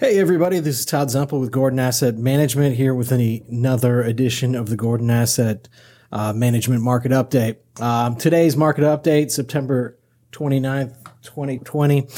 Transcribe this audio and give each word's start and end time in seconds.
Hey, 0.00 0.18
everybody, 0.18 0.60
this 0.60 0.78
is 0.78 0.86
Todd 0.86 1.08
Zumpel 1.08 1.40
with 1.40 1.50
Gordon 1.50 1.78
Asset 1.78 2.16
Management 2.16 2.74
here 2.74 2.94
with 2.94 3.12
another 3.12 4.00
edition 4.00 4.54
of 4.54 4.70
the 4.70 4.76
Gordon 4.76 5.10
Asset 5.10 5.68
uh, 6.10 6.32
Management 6.32 6.80
Market 6.80 7.12
Update. 7.12 7.56
Um, 7.82 8.16
today's 8.16 8.56
market 8.56 8.80
update, 8.80 9.30
September 9.30 9.98
29th, 10.32 10.96
2020. 11.20 12.08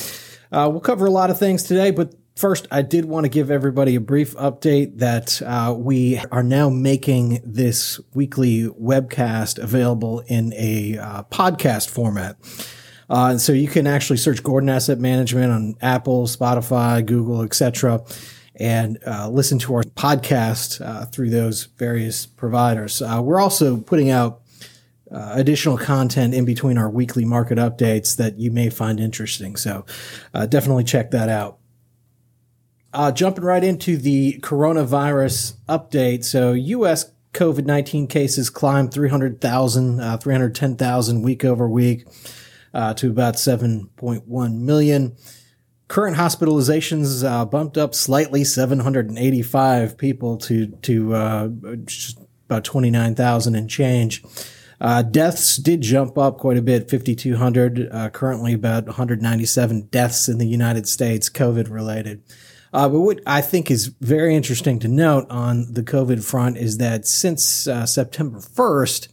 Uh, 0.52 0.68
we'll 0.70 0.78
cover 0.78 1.06
a 1.06 1.10
lot 1.10 1.30
of 1.30 1.40
things 1.40 1.64
today, 1.64 1.90
but 1.90 2.14
First, 2.34 2.66
I 2.70 2.80
did 2.80 3.04
want 3.04 3.24
to 3.24 3.28
give 3.28 3.50
everybody 3.50 3.94
a 3.94 4.00
brief 4.00 4.34
update 4.36 4.98
that 4.98 5.42
uh, 5.42 5.74
we 5.76 6.18
are 6.30 6.42
now 6.42 6.70
making 6.70 7.42
this 7.44 8.00
weekly 8.14 8.68
webcast 8.68 9.58
available 9.58 10.20
in 10.28 10.54
a 10.54 10.96
uh, 10.96 11.22
podcast 11.24 11.90
format. 11.90 12.38
Uh, 13.08 13.38
so 13.38 13.52
you 13.52 13.68
can 13.68 13.86
actually 13.86 14.16
search 14.16 14.42
Gordon 14.42 14.68
Asset 14.68 14.98
Management 14.98 15.52
on 15.52 15.74
Apple, 15.80 16.26
Spotify, 16.26 17.04
Google, 17.04 17.42
etc., 17.42 18.02
and 18.56 18.98
uh, 19.06 19.28
listen 19.28 19.58
to 19.60 19.74
our 19.74 19.82
podcast 19.82 20.84
uh, 20.84 21.06
through 21.06 21.30
those 21.30 21.64
various 21.64 22.26
providers. 22.26 23.00
Uh, 23.00 23.20
we're 23.22 23.40
also 23.40 23.78
putting 23.78 24.10
out 24.10 24.42
uh, 25.10 25.32
additional 25.34 25.78
content 25.78 26.34
in 26.34 26.44
between 26.44 26.76
our 26.76 26.90
weekly 26.90 27.24
market 27.24 27.58
updates 27.58 28.16
that 28.16 28.38
you 28.38 28.50
may 28.50 28.68
find 28.68 29.00
interesting. 29.00 29.56
So 29.56 29.86
uh, 30.34 30.46
definitely 30.46 30.84
check 30.84 31.10
that 31.12 31.28
out. 31.30 31.58
jumping 33.14 33.44
right 33.44 33.64
into 33.64 33.96
the 33.96 34.38
coronavirus 34.42 35.54
update. 35.68 36.24
So 36.24 36.52
U.S. 36.52 37.10
COVID 37.32 37.64
19 37.64 38.06
cases 38.06 38.50
climbed 38.50 38.92
300,000, 38.92 40.18
310,000 40.18 41.22
week 41.22 41.44
over 41.44 41.66
week 41.66 42.06
uh, 42.74 42.94
to 42.94 43.10
about 43.10 43.34
7.1 43.34 44.54
million. 44.58 45.16
Current 45.88 46.16
hospitalizations 46.16 47.28
uh, 47.28 47.44
bumped 47.44 47.76
up 47.76 47.94
slightly, 47.94 48.44
785 48.44 49.98
people 49.98 50.38
to 50.38 50.68
to 50.68 51.14
uh, 51.14 51.48
about 52.46 52.64
29,000 52.64 53.54
and 53.54 53.68
change. 53.68 54.24
Uh, 54.80 55.00
deaths 55.00 55.56
did 55.58 55.80
jump 55.80 56.18
up 56.18 56.38
quite 56.38 56.56
a 56.56 56.62
bit, 56.62 56.90
5,200. 56.90 57.88
Uh, 57.92 58.10
currently, 58.10 58.52
about 58.52 58.86
197 58.86 59.82
deaths 59.92 60.28
in 60.28 60.38
the 60.38 60.46
United 60.46 60.88
States, 60.88 61.30
COVID 61.30 61.70
related. 61.70 62.22
Uh, 62.72 62.88
but 62.88 63.00
what 63.00 63.20
I 63.26 63.42
think 63.42 63.70
is 63.70 63.88
very 64.00 64.34
interesting 64.34 64.78
to 64.80 64.88
note 64.88 65.26
on 65.30 65.72
the 65.72 65.82
COVID 65.82 66.24
front 66.24 66.56
is 66.56 66.78
that 66.78 67.06
since 67.06 67.68
uh, 67.68 67.86
September 67.86 68.38
1st, 68.38 69.08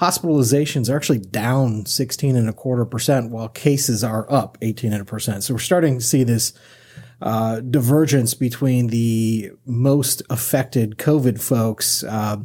hospitalizations 0.00 0.90
are 0.90 0.96
actually 0.96 1.18
down 1.18 1.86
16 1.86 2.36
and 2.36 2.48
a 2.48 2.52
quarter 2.52 2.84
percent 2.84 3.30
while 3.30 3.48
cases 3.48 4.02
are 4.02 4.30
up 4.32 4.58
18 4.62 4.92
and 4.92 5.02
a 5.02 5.04
percent. 5.04 5.44
So 5.44 5.54
we're 5.54 5.60
starting 5.60 5.98
to 5.98 6.04
see 6.04 6.24
this 6.24 6.52
uh, 7.22 7.60
divergence 7.60 8.34
between 8.34 8.88
the 8.88 9.52
most 9.64 10.22
affected 10.28 10.98
COVID 10.98 11.40
folks 11.40 12.02
uh, 12.02 12.38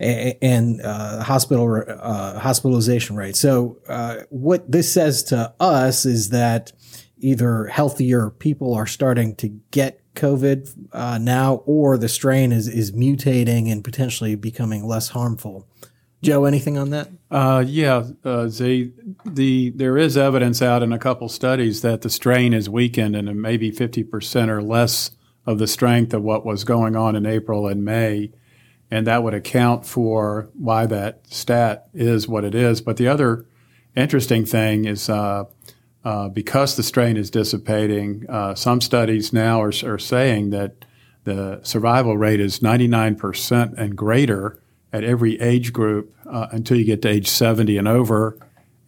and 0.00 0.80
uh, 0.82 1.22
hospital 1.22 1.84
uh, 1.86 2.38
hospitalization 2.40 3.14
rate. 3.14 3.36
So 3.36 3.78
uh, 3.88 4.22
what 4.30 4.70
this 4.70 4.92
says 4.92 5.22
to 5.24 5.54
us 5.60 6.06
is 6.06 6.30
that 6.30 6.72
either 7.18 7.66
healthier 7.66 8.30
people 8.30 8.74
are 8.74 8.86
starting 8.86 9.36
to 9.36 9.48
get 9.70 10.00
COVID 10.14 10.88
uh, 10.92 11.18
now, 11.18 11.62
or 11.66 11.96
the 11.96 12.08
strain 12.08 12.50
is 12.50 12.66
is 12.66 12.90
mutating 12.92 13.70
and 13.70 13.84
potentially 13.84 14.34
becoming 14.34 14.84
less 14.84 15.10
harmful. 15.10 15.68
Joe, 16.22 16.44
anything 16.44 16.76
on 16.76 16.90
that? 16.90 17.08
Uh, 17.30 17.64
yeah, 17.66 18.04
uh, 18.24 18.48
Z, 18.48 18.92
the 19.24 19.70
there 19.70 19.96
is 19.96 20.18
evidence 20.18 20.60
out 20.60 20.82
in 20.82 20.92
a 20.92 20.98
couple 20.98 21.28
studies 21.28 21.80
that 21.80 22.02
the 22.02 22.10
strain 22.10 22.52
is 22.52 22.68
weakened 22.68 23.16
and 23.16 23.40
maybe 23.40 23.70
fifty 23.70 24.04
percent 24.04 24.50
or 24.50 24.62
less 24.62 25.12
of 25.46 25.58
the 25.58 25.66
strength 25.66 26.12
of 26.12 26.22
what 26.22 26.44
was 26.44 26.64
going 26.64 26.94
on 26.94 27.16
in 27.16 27.24
April 27.24 27.66
and 27.66 27.84
May, 27.84 28.32
and 28.90 29.06
that 29.06 29.22
would 29.22 29.32
account 29.32 29.86
for 29.86 30.50
why 30.52 30.84
that 30.86 31.26
stat 31.28 31.88
is 31.94 32.28
what 32.28 32.44
it 32.44 32.54
is. 32.54 32.82
But 32.82 32.98
the 32.98 33.08
other 33.08 33.46
interesting 33.96 34.44
thing 34.44 34.84
is 34.84 35.08
uh, 35.08 35.44
uh 36.04 36.28
because 36.28 36.76
the 36.76 36.82
strain 36.82 37.16
is 37.16 37.30
dissipating, 37.30 38.26
uh, 38.28 38.54
some 38.54 38.82
studies 38.82 39.32
now 39.32 39.62
are, 39.62 39.72
are 39.84 39.98
saying 39.98 40.50
that 40.50 40.84
the 41.24 41.60
survival 41.62 42.18
rate 42.18 42.40
is 42.40 42.60
ninety 42.60 42.88
nine 42.88 43.16
percent 43.16 43.72
and 43.78 43.96
greater 43.96 44.59
at 44.92 45.04
every 45.04 45.40
age 45.40 45.72
group 45.72 46.14
uh, 46.26 46.48
until 46.50 46.76
you 46.76 46.84
get 46.84 47.02
to 47.02 47.08
age 47.08 47.28
70 47.28 47.76
and 47.76 47.88
over, 47.88 48.38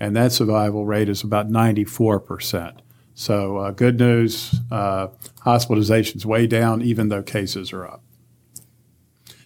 and 0.01 0.17
that 0.17 0.33
survival 0.33 0.85
rate 0.85 1.09
is 1.09 1.23
about 1.23 1.49
94%. 1.49 2.79
So, 3.15 3.59
uh, 3.59 3.71
good 3.73 3.99
news 3.99 4.59
uh, 4.71 5.09
hospitalizations 5.45 6.25
way 6.25 6.47
down, 6.47 6.83
even 6.83 7.09
though 7.09 7.23
cases 7.23 7.73
are 7.73 7.87
up. 7.87 8.03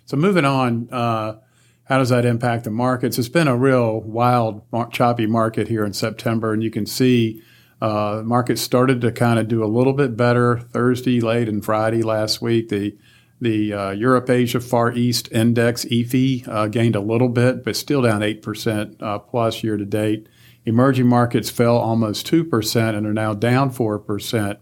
So, 0.05 0.17
moving 0.17 0.45
on, 0.45 0.89
uh, 0.91 1.39
how 1.85 1.99
does 1.99 2.09
that 2.11 2.25
impact 2.25 2.65
the 2.65 2.71
markets? 2.71 3.19
It's 3.19 3.29
been 3.29 3.49
a 3.49 3.57
real 3.57 4.01
wild, 4.01 4.63
choppy 4.93 5.27
market 5.27 5.69
here 5.69 5.85
in 5.85 5.93
September, 5.93 6.53
and 6.53 6.63
you 6.63 6.71
can 6.71 6.87
see 6.87 7.43
uh, 7.81 8.23
markets 8.25 8.61
started 8.61 9.01
to 9.03 9.13
kind 9.13 9.39
of 9.39 9.49
do 9.49 9.63
a 9.63 9.67
little 9.67 9.93
bit 9.93 10.17
better 10.17 10.59
Thursday, 10.59 11.21
late, 11.21 11.49
and 11.49 11.65
Friday 11.65 12.03
last 12.03 12.41
week. 12.41 12.69
The 12.69 12.97
the 13.41 13.73
uh, 13.73 13.91
Europe 13.91 14.31
Asia 14.31 14.61
Far 14.61 14.93
East 14.93 15.31
Index 15.31 15.85
EAFE 15.87 16.49
uh, 16.49 16.67
gained 16.69 16.97
a 16.97 17.01
little 17.01 17.29
bit, 17.29 17.65
but 17.65 17.77
still 17.77 18.03
down 18.03 18.21
8% 18.21 19.03
uh, 19.03 19.19
plus 19.19 19.63
year 19.63 19.77
to 19.77 19.85
date. 19.85 20.29
Emerging 20.65 21.07
markets 21.07 21.51
fell 21.51 21.77
almost 21.77 22.27
2% 22.31 22.97
and 22.97 23.07
are 23.07 23.13
now 23.13 23.35
down 23.35 23.71
4% 23.71 24.59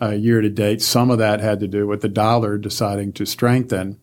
uh, 0.00 0.10
year 0.10 0.40
to 0.40 0.50
date. 0.50 0.82
Some 0.82 1.10
of 1.10 1.18
that 1.18 1.40
had 1.40 1.60
to 1.60 1.68
do 1.68 1.86
with 1.86 2.02
the 2.02 2.08
dollar 2.08 2.58
deciding 2.58 3.12
to 3.14 3.24
strengthen. 3.24 3.98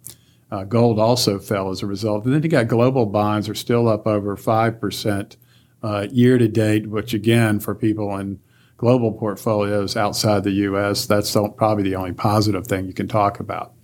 Uh, 0.49 0.63
gold 0.63 0.97
also 0.97 1.37
fell 1.37 1.69
as 1.69 1.81
a 1.81 1.85
result. 1.85 2.25
And 2.25 2.33
then 2.33 2.41
you 2.41 2.49
got 2.49 2.67
global 2.67 3.05
bonds 3.05 3.49
are 3.49 3.55
still 3.55 3.87
up 3.87 4.07
over 4.07 4.37
5% 4.37 5.35
uh, 5.83 6.07
year 6.09 6.37
to 6.37 6.47
date, 6.47 6.87
which 6.87 7.13
again, 7.13 7.59
for 7.59 7.75
people 7.75 8.15
in 8.17 8.39
global 8.77 9.11
portfolios 9.11 9.95
outside 9.95 10.43
the 10.43 10.51
U.S., 10.51 11.05
that's 11.05 11.31
probably 11.31 11.83
the 11.83 11.95
only 11.95 12.13
positive 12.13 12.65
thing 12.65 12.87
you 12.87 12.93
can 12.93 13.07
talk 13.07 13.39
about. 13.39 13.74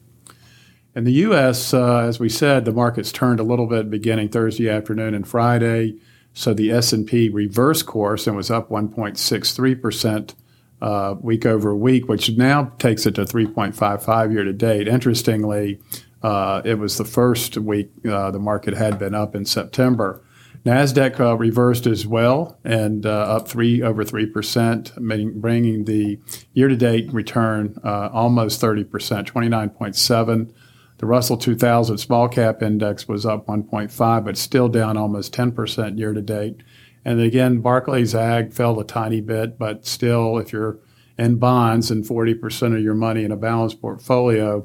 In 0.93 1.05
the 1.05 1.13
U.S., 1.13 1.73
uh, 1.73 1.99
as 1.99 2.19
we 2.19 2.27
said, 2.27 2.65
the 2.65 2.73
markets 2.73 3.13
turned 3.13 3.39
a 3.39 3.43
little 3.43 3.65
bit 3.65 3.89
beginning 3.89 4.27
Thursday 4.27 4.69
afternoon 4.69 5.13
and 5.13 5.25
Friday. 5.25 5.97
So 6.33 6.53
the 6.53 6.71
S&P 6.71 7.29
reversed 7.29 7.85
course 7.85 8.27
and 8.27 8.35
was 8.35 8.51
up 8.51 8.69
1.63 8.69 9.81
percent 9.81 10.35
uh, 10.81 11.15
week 11.21 11.45
over 11.45 11.75
week, 11.75 12.07
which 12.07 12.31
now 12.31 12.73
takes 12.79 13.05
it 13.05 13.15
to 13.15 13.23
3.55 13.23 14.33
year 14.33 14.43
to 14.43 14.53
date. 14.53 14.87
Interestingly, 14.87 15.79
uh, 16.23 16.61
it 16.65 16.75
was 16.75 16.97
the 16.97 17.05
first 17.05 17.57
week 17.57 17.91
uh, 18.09 18.31
the 18.31 18.39
market 18.39 18.73
had 18.73 18.99
been 18.99 19.15
up 19.15 19.35
in 19.35 19.45
September. 19.45 20.23
Nasdaq 20.65 21.19
uh, 21.19 21.35
reversed 21.37 21.87
as 21.87 22.05
well 22.05 22.59
and 22.63 23.05
uh, 23.05 23.09
up 23.09 23.47
three 23.47 23.81
over 23.81 24.03
three 24.03 24.27
percent, 24.27 24.91
bringing 24.95 25.85
the 25.85 26.19
year-to-date 26.53 27.11
return 27.13 27.79
uh, 27.83 28.09
almost 28.11 28.61
30 28.61 28.83
percent, 28.83 29.33
29.7. 29.33 30.53
The 31.01 31.07
Russell 31.07 31.35
2000 31.35 31.97
small 31.97 32.29
cap 32.29 32.61
index 32.61 33.07
was 33.07 33.25
up 33.25 33.47
1.5, 33.47 34.23
but 34.23 34.37
still 34.37 34.69
down 34.69 34.97
almost 34.97 35.33
10% 35.33 35.97
year 35.97 36.13
to 36.13 36.21
date. 36.21 36.61
And 37.03 37.19
again, 37.19 37.59
Barclays 37.59 38.13
Agg 38.13 38.53
fell 38.53 38.79
a 38.79 38.85
tiny 38.85 39.19
bit, 39.19 39.57
but 39.57 39.83
still, 39.87 40.37
if 40.37 40.53
you're 40.53 40.77
in 41.17 41.37
bonds 41.37 41.89
and 41.89 42.05
40% 42.05 42.75
of 42.75 42.83
your 42.83 42.93
money 42.93 43.23
in 43.23 43.31
a 43.31 43.35
balanced 43.35 43.81
portfolio 43.81 44.63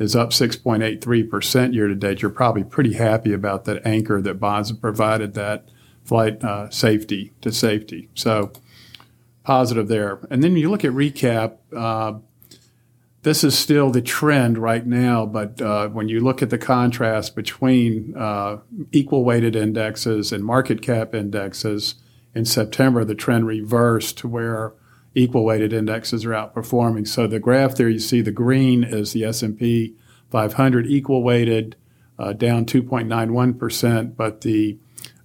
is 0.00 0.16
up 0.16 0.30
6.83% 0.30 1.72
year 1.72 1.86
to 1.86 1.94
date, 1.94 2.20
you're 2.20 2.32
probably 2.32 2.64
pretty 2.64 2.94
happy 2.94 3.32
about 3.32 3.64
that 3.66 3.86
anchor 3.86 4.20
that 4.20 4.40
bonds 4.40 4.70
have 4.70 4.80
provided 4.80 5.34
that 5.34 5.68
flight 6.02 6.42
uh, 6.42 6.68
safety 6.68 7.32
to 7.42 7.52
safety. 7.52 8.08
So 8.14 8.50
positive 9.44 9.86
there. 9.86 10.18
And 10.30 10.42
then 10.42 10.56
you 10.56 10.68
look 10.68 10.84
at 10.84 10.90
recap. 10.90 11.58
Uh, 11.72 12.18
this 13.26 13.42
is 13.42 13.58
still 13.58 13.90
the 13.90 14.00
trend 14.00 14.56
right 14.56 14.86
now, 14.86 15.26
but 15.26 15.60
uh, 15.60 15.88
when 15.88 16.08
you 16.08 16.20
look 16.20 16.42
at 16.42 16.50
the 16.50 16.56
contrast 16.56 17.34
between 17.34 18.16
uh, 18.16 18.58
equal 18.92 19.24
weighted 19.24 19.56
indexes 19.56 20.30
and 20.30 20.44
market 20.44 20.80
cap 20.80 21.12
indexes, 21.12 21.96
in 22.36 22.44
September 22.44 23.04
the 23.04 23.16
trend 23.16 23.44
reversed 23.44 24.16
to 24.16 24.28
where 24.28 24.74
equal 25.16 25.44
weighted 25.44 25.72
indexes 25.72 26.24
are 26.24 26.30
outperforming. 26.30 27.08
So 27.08 27.26
the 27.26 27.40
graph 27.40 27.74
there, 27.74 27.88
you 27.88 27.98
see 27.98 28.20
the 28.20 28.30
green 28.30 28.84
is 28.84 29.12
the 29.12 29.24
S&P 29.24 29.96
500 30.30 30.86
equal 30.86 31.24
weighted, 31.24 31.74
uh, 32.20 32.32
down 32.32 32.64
2.91 32.64 33.58
percent, 33.58 34.16
but 34.16 34.42
the 34.42 34.78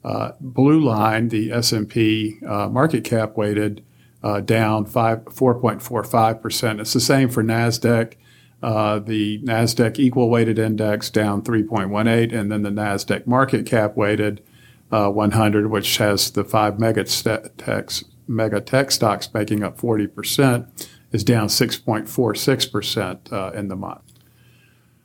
uh, 0.04 0.32
blue 0.40 0.80
line, 0.80 1.30
the 1.30 1.52
S&P 1.52 2.40
uh, 2.48 2.68
market 2.68 3.04
cap 3.04 3.38
weighted, 3.38 3.86
uh, 4.24 4.40
down 4.42 4.86
4.45%. 4.86 6.80
It's 6.80 6.94
the 6.94 7.00
same 7.00 7.30
for 7.30 7.44
NASDAQ. 7.44 8.14
Uh, 8.62 9.00
the 9.00 9.40
NASDAQ 9.40 9.98
equal 9.98 10.30
weighted 10.30 10.60
index 10.60 11.10
down 11.10 11.42
3.18, 11.42 12.34
and 12.34 12.52
then 12.52 12.62
the 12.62 12.70
NASDAQ 12.70 13.26
market 13.26 13.66
cap 13.66 13.96
weighted 13.96 14.44
uh, 14.92 15.10
100, 15.10 15.72
which 15.72 15.98
has 15.98 16.32
the 16.32 16.44
five 16.44 16.80
mega, 16.80 17.04
techs, 17.04 18.04
mega 18.28 18.62
tech 18.62 18.92
stocks 18.92 19.34
making 19.34 19.64
up 19.64 19.78
40%, 19.78 20.88
is 21.12 21.24
down 21.24 21.48
6.46% 21.48 23.34
uh, 23.34 23.52
in 23.58 23.68
the 23.68 23.76
month. 23.76 24.04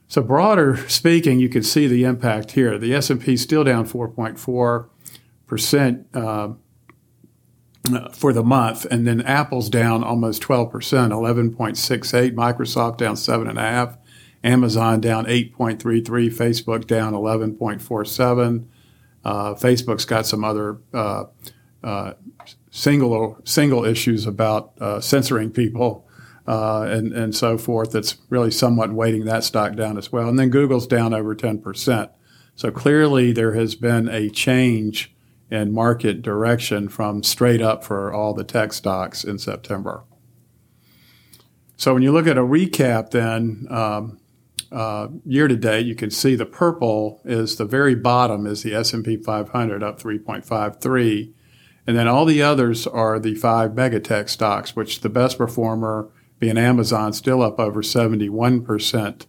So 0.08 0.22
broader 0.22 0.76
speaking, 0.88 1.40
you 1.40 1.48
can 1.48 1.62
see 1.62 1.86
the 1.86 2.04
impact 2.04 2.52
here. 2.52 2.78
The 2.78 2.94
S&P 2.94 3.36
still 3.36 3.64
down 3.64 3.88
4.4 3.88 4.88
percent 5.46 6.06
uh, 6.14 6.50
for 8.12 8.32
the 8.32 8.42
month, 8.42 8.84
and 8.86 9.06
then 9.06 9.20
Apple's 9.22 9.68
down 9.68 10.04
almost 10.04 10.42
12 10.42 10.70
percent, 10.70 11.12
11.68. 11.12 12.32
Microsoft 12.32 12.98
down 12.98 13.16
seven 13.16 13.48
and 13.48 13.58
a 13.58 13.62
half. 13.62 13.98
Amazon 14.44 15.00
down 15.00 15.26
8.33. 15.26 16.04
Facebook 16.32 16.86
down 16.86 17.12
11.47. 17.14 18.66
Uh, 19.24 19.54
Facebook's 19.54 20.04
got 20.04 20.24
some 20.24 20.44
other 20.44 20.78
uh, 20.94 21.24
uh, 21.82 22.12
single 22.70 23.38
single 23.44 23.84
issues 23.84 24.26
about 24.26 24.72
uh, 24.80 25.00
censoring 25.00 25.50
people 25.50 26.06
uh, 26.46 26.82
and 26.82 27.12
and 27.12 27.34
so 27.34 27.58
forth. 27.58 27.90
That's 27.90 28.16
really 28.30 28.52
somewhat 28.52 28.92
weighting 28.92 29.24
that 29.24 29.42
stock 29.42 29.74
down 29.74 29.98
as 29.98 30.12
well. 30.12 30.28
And 30.28 30.38
then 30.38 30.50
Google's 30.50 30.86
down 30.86 31.12
over 31.12 31.34
10 31.34 31.60
percent. 31.60 32.10
So 32.54 32.70
clearly 32.70 33.32
there 33.32 33.54
has 33.54 33.74
been 33.74 34.08
a 34.08 34.30
change 34.30 35.15
in 35.50 35.72
market 35.72 36.22
direction 36.22 36.88
from 36.88 37.22
straight 37.22 37.62
up 37.62 37.84
for 37.84 38.12
all 38.12 38.34
the 38.34 38.44
tech 38.44 38.72
stocks 38.72 39.24
in 39.24 39.38
September. 39.38 40.04
So 41.76 41.94
when 41.94 42.02
you 42.02 42.12
look 42.12 42.26
at 42.26 42.38
a 42.38 42.42
recap, 42.42 43.10
then 43.10 43.66
um, 43.70 44.18
uh, 44.72 45.08
year 45.24 45.46
to 45.46 45.56
date, 45.56 45.86
you 45.86 45.94
can 45.94 46.10
see 46.10 46.34
the 46.34 46.46
purple 46.46 47.20
is 47.24 47.56
the 47.56 47.64
very 47.64 47.94
bottom 47.94 48.46
is 48.46 48.62
the 48.62 48.74
S&P 48.74 49.16
500 49.16 49.82
up 49.82 50.00
3.53, 50.00 51.32
and 51.86 51.96
then 51.96 52.08
all 52.08 52.24
the 52.24 52.42
others 52.42 52.86
are 52.86 53.18
the 53.18 53.34
five 53.34 53.72
megatech 53.72 54.28
stocks, 54.28 54.74
which 54.74 55.00
the 55.00 55.08
best 55.08 55.38
performer 55.38 56.10
being 56.38 56.58
Amazon 56.58 57.12
still 57.12 57.42
up 57.42 57.60
over 57.60 57.82
71 57.82 58.64
percent. 58.64 59.26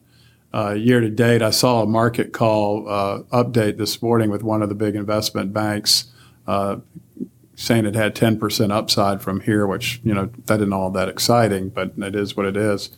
Uh, 0.58 0.74
year 0.74 1.00
to 1.00 1.10
date, 1.10 1.44
I 1.44 1.52
saw 1.52 1.84
a 1.84 1.86
market 1.86 2.34
call 2.34 2.90
uh, 2.90 3.20
update 3.32 3.78
this 3.78 4.02
morning 4.02 4.32
with 4.32 4.42
one 4.42 4.64
of 4.64 4.70
the 4.70 4.76
big 4.76 4.96
investment 4.96 5.54
banks 5.54 6.06
uh, 6.48 6.78
saying 7.56 7.86
it 7.86 7.94
had 7.94 8.16
10% 8.16 8.72
upside 8.72 9.22
from 9.22 9.42
here, 9.42 9.68
which, 9.68 10.02
you 10.04 10.16
know, 10.16 10.32
that 10.48 10.56
isn't 10.56 10.74
all 10.74 10.90
that 10.90 11.10
exciting, 11.10 11.70
but 11.70 11.94
it 11.98 12.16
is 12.16 12.36
what 12.36 12.48
it 12.48 12.58
is. 12.58 12.90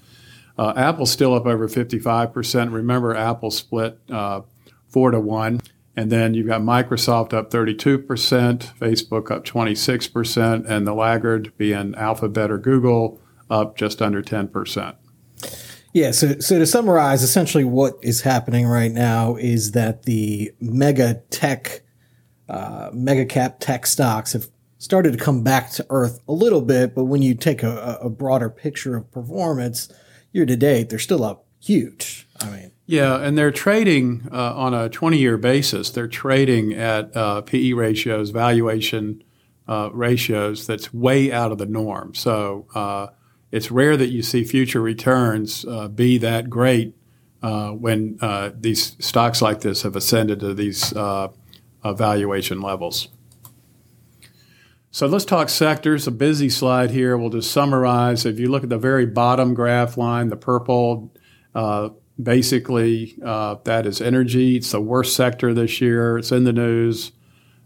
Uh, 0.58 0.72
Apple's 0.78 1.12
still 1.12 1.34
up 1.34 1.46
over 1.46 1.68
55%. 1.68 2.74
Remember, 2.74 3.14
Apple 3.14 3.52
split 3.52 4.00
uh, 4.10 4.40
four 4.88 5.12
to 5.12 5.20
one. 5.20 5.60
And 5.98 6.10
then 6.10 6.34
you've 6.34 6.48
got 6.48 6.62
Microsoft 6.62 7.34
up 7.34 7.52
32%, 7.52 8.06
Facebook 8.06 9.32
up 9.32 9.44
26%, 9.44 10.66
and 10.66 10.88
the 10.88 10.94
laggard 10.94 11.52
being 11.58 11.94
Alphabet 11.96 12.52
or 12.52 12.58
Google 12.58 13.20
up 13.50 13.76
just 13.76 14.02
under 14.02 14.22
10%. 14.22 14.96
Yeah, 15.94 16.12
so, 16.12 16.40
so 16.40 16.60
to 16.60 16.66
summarize, 16.66 17.24
essentially 17.24 17.64
what 17.64 17.96
is 18.02 18.22
happening 18.22 18.68
right 18.68 18.92
now 18.92 19.36
is 19.36 19.72
that 19.72 20.04
the 20.04 20.52
mega 20.60 21.24
tech, 21.32 21.82
uh, 22.48 22.92
mega 22.94 23.26
cap 23.26 23.60
tech 23.60 23.88
stocks 23.88 24.34
have 24.34 24.50
started 24.78 25.14
to 25.14 25.24
come 25.24 25.44
back 25.44 25.72
to 25.72 25.86
earth 25.90 26.20
a 26.28 26.34
little 26.34 26.62
bit, 26.62 26.94
but 26.94 27.06
when 27.06 27.22
you 27.22 27.34
take 27.34 27.64
a, 27.64 27.98
a 28.02 28.10
broader 28.10 28.50
picture 28.50 28.96
of 28.96 29.12
performance, 29.12 29.92
year 30.32 30.46
to 30.46 30.56
date, 30.56 30.90
they're 30.90 31.00
still 31.00 31.24
up 31.24 31.46
huge. 31.60 32.28
I 32.42 32.50
mean, 32.50 32.72
yeah, 32.86 33.18
and 33.20 33.38
they're 33.38 33.52
trading 33.52 34.28
uh, 34.32 34.56
on 34.56 34.74
a 34.74 34.90
20 34.90 35.18
year 35.18 35.38
basis. 35.38 35.90
They're 35.90 36.08
trading 36.08 36.74
at 36.74 37.16
uh, 37.16 37.42
PE 37.42 37.74
ratios, 37.74 38.30
valuation 38.30 39.24
uh, 39.68 39.90
ratios 39.92 40.66
that's 40.66 40.94
way 40.94 41.32
out 41.32 41.52
of 41.52 41.58
the 41.58 41.66
norm. 41.66 42.16
So 42.16 42.68
uh, 42.74 43.08
it's 43.52 43.72
rare 43.72 43.98
that 43.98 44.10
you 44.10 44.22
see 44.22 44.44
future 44.44 44.82
returns 44.82 45.66
uh, 45.66 45.88
be 45.88 46.18
that 46.20 46.50
great 46.50 46.96
uh, 47.42 47.72
when 47.72 48.18
these 48.60 48.96
stocks 49.00 49.42
like 49.42 49.62
this 49.62 49.84
have 49.84 49.96
ascended 49.96 50.40
to 50.42 50.54
these 50.54 50.94
valuation 51.84 52.62
levels. 52.62 53.10
So 54.92 55.06
let's 55.06 55.26
talk 55.26 55.50
sectors. 55.50 56.08
A 56.08 56.12
busy 56.12 56.50
slide 56.50 56.90
here. 56.90 57.16
We'll 57.16 57.30
just 57.30 57.52
summarize. 57.52 58.26
If 58.26 58.40
you 58.40 58.50
look 58.50 58.64
at 58.64 58.70
the 58.70 58.78
very 58.78 59.06
bottom 59.06 59.54
graph 59.54 59.98
line, 59.98 60.30
the 60.30 60.36
purple, 60.36 61.14
uh, 61.54 61.90
basically 62.22 63.16
uh, 63.24 63.58
that 63.66 63.86
is 63.86 64.02
energy. 64.02 64.58
It's 64.58 64.72
the 64.72 64.82
worst 64.82 65.16
sector 65.16 65.54
this 65.54 65.80
year. 65.80 66.18
It's 66.18 66.32
in 66.32 66.44
the 66.44 66.54
news. 66.54 67.12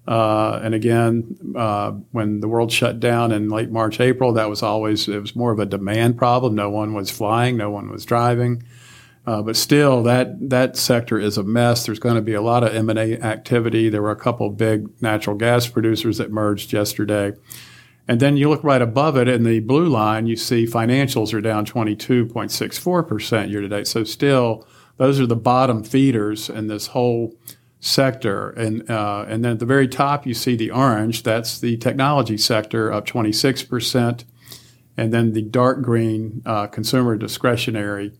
Uh, 0.06 0.60
and 0.62 0.74
again, 0.74 1.38
uh, 1.56 1.92
when 2.12 2.42
the 2.42 2.48
world 2.48 2.72
shut 2.72 3.00
down 3.00 3.32
in 3.32 3.50
late 3.50 3.72
March, 3.72 4.00
April, 4.00 4.34
that 4.34 4.50
was 4.50 4.62
always 4.62 5.08
it 5.08 5.22
was 5.22 5.36
more 5.36 5.52
of 5.52 5.60
a 5.60 5.66
demand 5.66 6.18
problem. 6.18 6.56
No 6.56 6.70
one 6.70 6.94
was 6.94 7.10
flying, 7.10 7.56
no 7.56 7.70
one 7.70 7.90
was 7.90 8.06
driving. 8.06 8.64
Uh, 9.26 9.42
but 9.42 9.56
still, 9.56 10.04
that 10.04 10.50
that 10.50 10.76
sector 10.76 11.18
is 11.18 11.38
a 11.38 11.44
mess. 11.44 11.86
There's 11.86 12.00
going 12.00 12.16
to 12.16 12.22
be 12.22 12.34
a 12.34 12.42
lot 12.42 12.64
of 12.64 12.76
M&A 12.76 13.18
activity. 13.20 13.88
There 13.88 14.02
were 14.02 14.12
a 14.12 14.18
couple 14.18 14.50
big 14.50 15.02
natural 15.02 15.38
gas 15.38 15.68
producers 15.68 16.18
that 16.18 16.32
merged 16.32 16.74
yesterday. 16.74 17.32
And 18.06 18.20
then 18.20 18.36
you 18.36 18.50
look 18.50 18.66
right 18.66 18.82
above 18.82 19.16
it 19.16 19.30
in 19.30 19.44
the 19.44 19.62
blue 19.62 19.88
line, 19.88 20.28
you 20.28 20.36
see 20.36 20.66
financials 20.66 21.34
are 21.34 21.40
down 21.40 21.66
22.64% 21.66 23.50
year 23.50 23.62
to 23.62 23.70
date. 23.70 23.88
So 23.88 24.04
still, 24.04 24.68
those 24.98 25.22
are 25.22 25.26
the 25.26 25.38
bottom 25.38 25.86
feeders 25.86 26.50
in 26.50 26.68
this 26.68 26.88
whole 26.88 27.34
sector. 27.84 28.52
And, 28.52 28.90
uh, 28.90 29.26
and 29.28 29.44
then 29.44 29.54
at 29.54 29.60
the 29.60 29.66
very 29.66 29.88
top, 29.88 30.26
you 30.26 30.34
see 30.34 30.56
the 30.56 30.72
orange. 30.72 31.24
That's 31.24 31.60
the 31.60 31.78
technology 31.78 32.38
sector 32.38 32.92
up 32.92 33.06
26%. 33.06 34.24
And 34.96 35.14
then 35.14 35.34
the 35.34 35.42
dark 35.42 35.82
green, 35.82 36.42
uh, 36.46 36.68
consumer 36.68 37.18
discretionary 37.18 38.14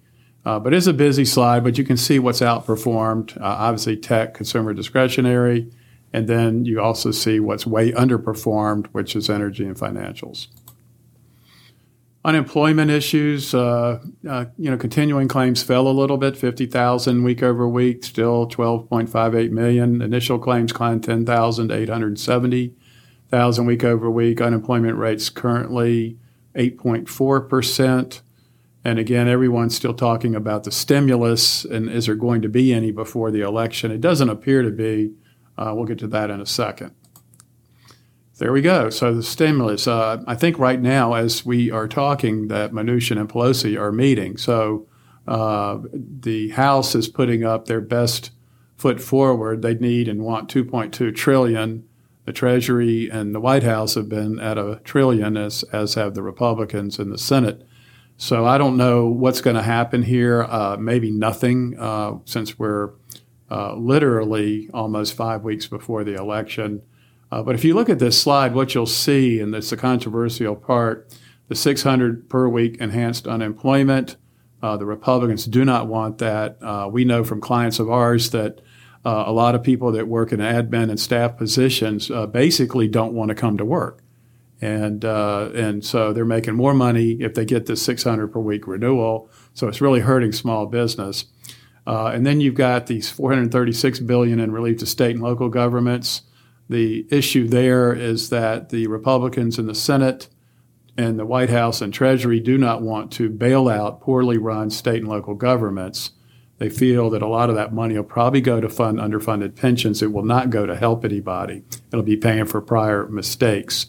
uh, 0.46 0.60
but 0.60 0.74
it's 0.74 0.88
a 0.88 0.94
busy 0.94 1.26
slide, 1.26 1.64
but 1.64 1.78
you 1.78 1.84
can 1.84 1.98
see 1.98 2.20
what's 2.20 2.42
outperformed. 2.42 3.38
Uh, 3.38 3.46
obviously, 3.46 3.96
tech, 3.96 4.34
consumer 4.34 4.74
discretionary, 4.74 5.72
and 6.12 6.28
then 6.28 6.66
you 6.66 6.82
also 6.82 7.12
see 7.12 7.40
what's 7.40 7.66
way 7.66 7.92
underperformed, 7.94 8.88
which 8.88 9.16
is 9.16 9.30
energy 9.30 9.66
and 9.66 9.78
financials. 9.78 10.48
Unemployment 12.26 12.90
issues, 12.90 13.54
uh, 13.54 14.00
uh 14.30 14.46
you 14.58 14.72
know, 14.72 14.78
continuing 14.78 15.28
claims 15.28 15.62
fell 15.62 15.88
a 15.88 15.90
little 15.90 16.18
bit, 16.18 16.38
50,000 16.38 17.22
week 17.24 17.44
over 17.44 17.68
week, 17.68 18.04
still 18.06 18.48
12.58 18.48 19.52
million. 19.52 20.02
Initial 20.02 20.40
claims 20.40 20.72
climbed 20.72 21.04
10,000 21.04 21.68
to 21.68 21.76
870,000 21.76 23.66
week 23.66 23.84
over 23.84 24.10
week. 24.10 24.40
Unemployment 24.40 24.98
rates 24.98 25.30
currently 25.30 26.18
8.4 26.56 27.50
percent. 27.50 28.22
And 28.86 29.00
again, 29.00 29.28
everyone's 29.28 29.76
still 29.76 29.94
talking 29.94 30.36
about 30.36 30.64
the 30.64 30.72
stimulus 30.72 31.66
and 31.66 31.90
is 31.90 32.06
there 32.06 32.16
going 32.16 32.42
to 32.42 32.50
be 32.50 32.74
any 32.74 32.92
before 32.92 33.32
the 33.32 33.42
election? 33.42 33.92
It 33.92 34.02
doesn't 34.02 34.30
appear 34.30 34.62
to 34.62 34.72
be. 34.72 35.14
Uh, 35.58 35.74
we'll 35.76 35.86
get 35.86 36.00
to 36.00 36.08
that 36.08 36.30
in 36.30 36.42
a 36.42 36.46
second. 36.46 36.94
There 38.40 38.52
we 38.52 38.62
go. 38.62 38.90
So 38.90 39.14
the 39.14 39.24
stimulus. 39.24 39.88
Uh, 39.88 40.24
I 40.26 40.36
think 40.36 40.58
right 40.58 40.82
now, 40.82 41.14
as 41.14 41.46
we 41.46 41.70
are 41.70 41.88
talking, 41.88 42.48
that 42.48 42.72
Mnuchin 42.72 43.20
and 43.20 43.30
Pelosi 43.30 43.80
are 43.80 43.92
meeting. 43.92 44.38
So 44.38 44.88
uh, 45.28 45.80
the 45.94 46.50
House 46.50 46.96
is 46.96 47.08
putting 47.08 47.44
up 47.44 47.66
their 47.66 47.82
best 47.82 48.32
foot 48.76 49.00
forward. 49.00 49.62
They 49.62 49.76
need 49.76 50.08
and 50.08 50.24
want 50.24 50.52
2.2 50.52 51.16
trillion. 51.16 51.88
The 52.26 52.34
Treasury 52.34 53.10
and 53.10 53.36
the 53.36 53.40
White 53.40 53.64
House 53.64 53.96
have 53.96 54.10
been 54.10 54.40
at 54.40 54.58
a 54.58 54.82
trillion, 54.84 55.38
as 55.38 55.64
as 55.72 55.94
have 55.94 56.16
the 56.16 56.24
Republicans 56.24 56.98
in 56.98 57.10
the 57.10 57.18
Senate. 57.18 57.68
So 58.18 58.46
I 58.46 58.58
don't 58.58 58.78
know 58.78 59.08
what's 59.08 59.42
going 59.42 59.58
to 59.58 59.62
happen 59.64 60.04
here. 60.04 60.44
Uh, 60.44 60.78
maybe 60.80 61.12
nothing, 61.12 61.78
uh, 61.78 62.14
since 62.26 62.58
we're 62.58 62.92
uh, 63.52 63.76
literally 63.76 64.70
almost 64.74 65.14
five 65.14 65.44
weeks 65.44 65.68
before 65.68 66.04
the 66.04 66.16
election. 66.16 66.82
Uh, 67.34 67.42
but 67.42 67.56
if 67.56 67.66
you 67.66 67.74
look 67.74 67.90
at 67.90 67.98
this 67.98 68.22
slide, 68.22 68.54
what 68.54 68.76
you'll 68.76 68.86
see, 68.86 69.40
and 69.40 69.56
it's 69.56 69.72
the 69.72 69.78
controversial 69.78 70.56
part, 70.56 71.12
the 71.48 71.56
600 71.56 72.30
per 72.30 72.48
week 72.48 72.78
enhanced 72.78 73.28
unemployment. 73.28 74.18
Uh, 74.62 74.78
the 74.78 74.86
Republicans 74.86 75.46
do 75.46 75.66
not 75.66 75.88
want 75.88 76.20
that. 76.20 76.58
Uh, 76.62 76.88
we 76.92 77.04
know 77.04 77.24
from 77.24 77.42
clients 77.42 77.80
of 77.80 77.90
ours 77.90 78.30
that 78.30 78.62
a 79.06 79.34
lot 79.34 79.54
of 79.54 79.64
people 79.64 79.92
that 79.92 80.08
work 80.08 80.32
in 80.32 80.40
admin 80.40 80.90
and 80.90 80.98
staff 81.00 81.36
positions 81.36 82.10
basically 82.32 82.88
don't 82.88 83.14
want 83.14 83.30
to 83.30 83.36
come 83.36 83.58
to 83.58 83.66
work 83.66 84.04
and 84.64 85.04
uh, 85.04 85.50
and 85.54 85.84
so 85.84 86.14
they're 86.14 86.24
making 86.24 86.56
more 86.56 86.74
money 86.74 87.18
if 87.20 87.34
they 87.34 87.44
get 87.44 87.66
this 87.66 87.82
600 87.82 88.28
per 88.30 88.40
week 88.40 88.66
renewal. 88.66 89.30
So 89.54 89.68
it's 89.68 89.82
really 89.82 90.00
hurting 90.00 90.32
small 90.32 90.68
business. 90.68 91.26
Uh, 91.86 92.08
and 92.08 92.26
then 92.26 92.40
you've 92.40 92.56
got 92.56 92.88
these 92.88 93.10
436 93.10 94.00
billion 94.00 94.40
in 94.40 94.54
relief 94.54 94.78
to 94.78 94.86
state 94.86 95.16
and 95.16 95.22
local 95.22 95.50
governments. 95.50 96.22
The 96.70 97.06
issue 97.10 97.48
there 97.48 97.94
is 97.94 98.30
that 98.30 98.70
the 98.70 98.88
Republicans 98.88 99.60
in 99.60 99.68
the 99.68 99.76
Senate 99.76 100.30
and 100.98 101.20
the 101.20 101.26
White 101.26 101.50
House 101.50 101.82
and 101.82 101.94
Treasury 101.94 102.40
do 102.40 102.58
not 102.58 102.82
want 102.82 103.12
to 103.14 103.30
bail 103.30 103.68
out 103.68 104.02
poorly 104.02 104.38
run 104.38 104.70
state 104.70 105.02
and 105.02 105.08
local 105.08 105.36
governments. 105.36 106.12
They 106.60 106.70
feel 106.70 107.10
that 107.10 107.22
a 107.22 107.28
lot 107.28 107.50
of 107.50 107.56
that 107.56 107.74
money 107.74 107.96
will 107.96 108.04
probably 108.04 108.42
go 108.42 108.62
to 108.62 108.70
fund 108.70 109.00
underfunded 109.00 109.56
pensions. 109.56 110.02
It 110.02 110.14
will 110.14 110.24
not 110.24 110.50
go 110.50 110.66
to 110.66 110.76
help 110.76 111.04
anybody. 111.04 111.64
It'll 111.92 112.04
be 112.04 112.16
paying 112.16 112.46
for 112.46 112.62
prior 112.62 113.08
mistakes. 113.08 113.88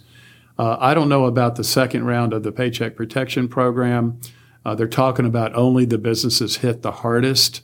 Uh, 0.59 0.77
I 0.81 0.95
don't 0.95 1.09
know 1.09 1.27
about 1.27 1.57
the 1.57 1.65
second 1.65 2.05
round 2.05 2.33
of 2.33 2.43
the 2.43 2.53
Paycheck 2.53 2.97
Protection 2.97 3.49
Program. 3.49 4.19
Uh, 4.65 4.75
they're 4.75 4.89
talking 4.89 5.27
about 5.27 5.55
only 5.55 5.85
the 5.85 5.99
businesses 5.99 6.59
hit 6.59 6.83
the 6.83 6.93
hardest. 6.93 7.63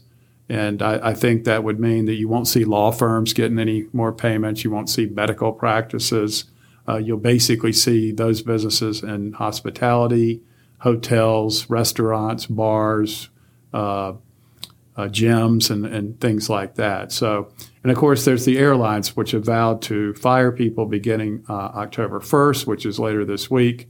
And 0.51 0.83
I, 0.83 1.11
I, 1.11 1.15
think 1.15 1.45
that 1.45 1.63
would 1.63 1.79
mean 1.79 2.07
that 2.07 2.17
you 2.17 2.27
won't 2.27 2.49
see 2.49 2.65
law 2.65 2.91
firms 2.91 3.33
getting 3.33 3.61
any 3.61 3.87
more 3.93 4.13
payments. 4.13 4.65
You 4.65 4.73
won't 4.73 4.91
see 4.91 5.07
medical 5.07 5.53
practices. 5.53 6.47
Uh, 6.89 6.97
you'll 6.97 7.19
basically 7.19 7.73
see 7.73 8.11
those 8.11 8.43
businesses 8.43 9.05
in 9.05 9.35
hospitality, 9.35 10.43
hotels, 10.79 11.71
restaurants, 11.71 12.47
bars, 12.47 13.29
uh, 13.73 14.09
uh, 14.09 15.07
gyms, 15.07 15.71
and, 15.71 15.87
and 15.87 16.21
things 16.21 16.51
like 16.51 16.75
that. 16.75 17.13
So, 17.13 17.53
and 17.85 17.93
of 17.93 17.97
course, 17.97 18.25
there's 18.25 18.45
the 18.45 18.59
airlines, 18.59 19.17
which 19.17 19.31
have 19.31 19.45
vowed 19.45 19.83
to 19.83 20.15
fire 20.15 20.51
people 20.51 20.85
beginning 20.85 21.45
uh, 21.49 21.53
October 21.53 22.19
1st, 22.19 22.67
which 22.67 22.85
is 22.85 22.99
later 22.99 23.25
this 23.25 23.53
week, 23.53 23.89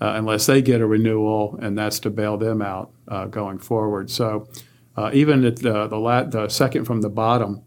uh, 0.00 0.14
unless 0.16 0.46
they 0.46 0.60
get 0.60 0.80
a 0.80 0.86
renewal, 0.88 1.56
and 1.62 1.78
that's 1.78 2.00
to 2.00 2.10
bail 2.10 2.36
them 2.36 2.62
out 2.62 2.90
uh, 3.06 3.26
going 3.26 3.60
forward. 3.60 4.10
So, 4.10 4.48
uh, 4.96 5.10
even 5.12 5.44
at 5.44 5.56
the 5.56 5.86
the, 5.86 5.98
la- 5.98 6.24
the 6.24 6.48
second 6.48 6.84
from 6.84 7.00
the 7.00 7.08
bottom, 7.08 7.62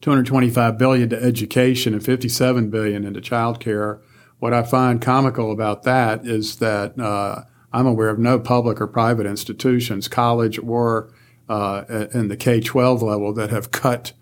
225 0.00 0.78
billion 0.78 1.08
to 1.10 1.22
education 1.22 1.92
and 1.94 2.04
57 2.04 2.70
billion 2.70 3.04
into 3.04 3.20
childcare. 3.20 4.00
What 4.38 4.54
I 4.54 4.62
find 4.62 5.02
comical 5.02 5.52
about 5.52 5.82
that 5.82 6.26
is 6.26 6.56
that 6.56 6.98
uh, 6.98 7.42
I'm 7.72 7.86
aware 7.86 8.08
of 8.08 8.18
no 8.18 8.38
public 8.38 8.80
or 8.80 8.86
private 8.86 9.26
institutions, 9.26 10.08
college 10.08 10.58
or 10.58 11.12
uh, 11.48 12.06
in 12.14 12.28
the 12.28 12.36
K-12 12.36 13.02
level, 13.02 13.34
that 13.34 13.50
have 13.50 13.70
cut 13.70 14.12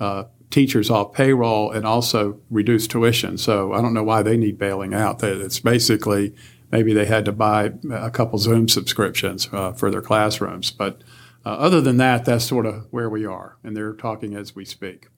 uh, 0.00 0.24
teachers 0.50 0.90
off 0.90 1.12
payroll 1.12 1.70
and 1.70 1.86
also 1.86 2.40
reduced 2.50 2.90
tuition. 2.90 3.38
So 3.38 3.72
I 3.72 3.82
don't 3.82 3.94
know 3.94 4.02
why 4.02 4.22
they 4.22 4.36
need 4.36 4.58
bailing 4.58 4.94
out. 4.94 5.22
It's 5.22 5.60
basically 5.60 6.34
maybe 6.70 6.92
they 6.92 7.06
had 7.06 7.24
to 7.26 7.32
buy 7.32 7.72
a 7.90 8.10
couple 8.10 8.38
Zoom 8.38 8.68
subscriptions 8.68 9.48
uh, 9.52 9.72
for 9.72 9.90
their 9.90 10.02
classrooms, 10.02 10.70
but 10.70 11.02
uh, 11.48 11.52
other 11.52 11.80
than 11.80 11.96
that, 11.96 12.26
that's 12.26 12.44
sort 12.44 12.66
of 12.66 12.86
where 12.90 13.08
we 13.08 13.24
are, 13.24 13.56
and 13.64 13.74
they're 13.74 13.94
talking 13.94 14.34
as 14.34 14.54
we 14.54 14.66
speak. 14.66 15.08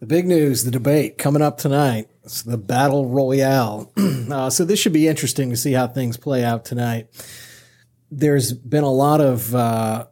The 0.00 0.06
big 0.06 0.26
news, 0.26 0.64
the 0.64 0.72
debate 0.72 1.18
coming 1.18 1.40
up 1.40 1.56
tonight. 1.56 2.08
It's 2.24 2.42
the 2.42 2.58
battle 2.58 3.06
royale. 3.06 3.92
uh, 3.96 4.50
so 4.50 4.64
this 4.64 4.80
should 4.80 4.92
be 4.92 5.06
interesting 5.06 5.50
to 5.50 5.56
see 5.56 5.70
how 5.70 5.86
things 5.86 6.16
play 6.16 6.42
out 6.42 6.64
tonight. 6.64 7.06
There's 8.10 8.52
been 8.52 8.82
a 8.82 8.90
lot 8.90 9.20
of 9.20 9.54
uh, 9.54 10.08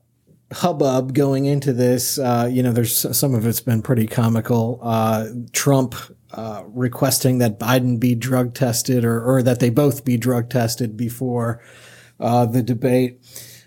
hubbub 0.52 1.14
going 1.14 1.46
into 1.46 1.72
this. 1.72 2.16
Uh, 2.16 2.48
you 2.48 2.62
know, 2.62 2.70
there's 2.70 2.96
some 3.18 3.34
of 3.34 3.44
it's 3.44 3.58
been 3.58 3.82
pretty 3.82 4.06
comical. 4.06 4.78
Uh, 4.82 5.30
Trump 5.50 5.96
uh, 6.30 6.62
requesting 6.68 7.38
that 7.38 7.58
Biden 7.58 7.98
be 7.98 8.14
drug 8.14 8.54
tested, 8.54 9.04
or, 9.04 9.20
or 9.20 9.42
that 9.42 9.58
they 9.58 9.70
both 9.70 10.04
be 10.04 10.16
drug 10.16 10.48
tested 10.48 10.96
before 10.96 11.60
uh, 12.20 12.46
the 12.46 12.62
debate. 12.62 13.18